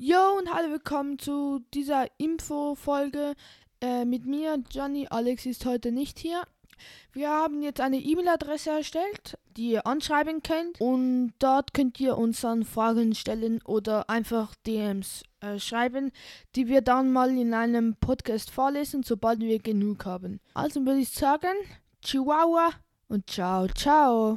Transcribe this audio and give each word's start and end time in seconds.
Jo 0.00 0.38
und 0.38 0.54
hallo, 0.54 0.70
willkommen 0.70 1.18
zu 1.18 1.58
dieser 1.74 2.06
Info-Folge. 2.18 3.34
Äh, 3.80 4.04
mit 4.04 4.26
mir, 4.26 4.62
Johnny. 4.70 5.08
Alex 5.10 5.44
ist 5.44 5.66
heute 5.66 5.90
nicht 5.90 6.20
hier. 6.20 6.40
Wir 7.12 7.30
haben 7.30 7.62
jetzt 7.62 7.80
eine 7.80 7.96
E-Mail-Adresse 7.98 8.70
erstellt, 8.70 9.36
die 9.56 9.72
ihr 9.72 9.88
anschreiben 9.88 10.40
könnt. 10.44 10.80
Und 10.80 11.32
dort 11.40 11.74
könnt 11.74 11.98
ihr 11.98 12.16
uns 12.16 12.42
dann 12.42 12.64
Fragen 12.64 13.16
stellen 13.16 13.60
oder 13.64 14.08
einfach 14.08 14.54
DMs 14.68 15.24
äh, 15.40 15.58
schreiben, 15.58 16.12
die 16.54 16.68
wir 16.68 16.80
dann 16.80 17.12
mal 17.12 17.36
in 17.36 17.52
einem 17.52 17.96
Podcast 17.96 18.52
vorlesen, 18.52 19.02
sobald 19.02 19.40
wir 19.40 19.58
genug 19.58 20.06
haben. 20.06 20.38
Also 20.54 20.86
würde 20.86 21.00
ich 21.00 21.10
sagen, 21.10 21.56
Chihuahua 22.04 22.70
und 23.08 23.28
ciao, 23.28 23.66
ciao. 23.66 24.36